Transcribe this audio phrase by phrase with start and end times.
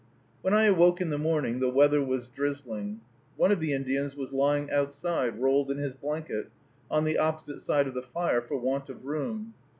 [0.41, 3.01] When I awoke in the morning the weather was drizzling.
[3.37, 6.49] One of the Indians was lying outside, rolled in his blanket,
[6.89, 9.53] on the opposite side of the fire, for want of room.